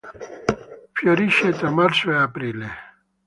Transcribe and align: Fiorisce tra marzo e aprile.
Fiorisce 0.93 1.51
tra 1.51 1.69
marzo 1.69 2.09
e 2.09 2.15
aprile. 2.15 2.67